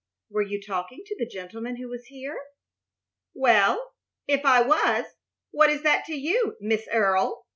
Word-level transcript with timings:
"Were 0.31 0.41
you 0.41 0.59
talking 0.59 1.03
to 1.05 1.15
the 1.19 1.27
gentleman 1.29 1.75
who 1.75 1.87
was 1.87 2.05
here?" 2.07 2.43
"Well, 3.35 3.93
if 4.27 4.43
I 4.45 4.59
was, 4.63 5.05
what 5.51 5.69
is 5.69 5.83
that 5.83 6.05
to 6.05 6.15
you, 6.15 6.57
Miss 6.59 6.87
Earle?" 6.91 7.45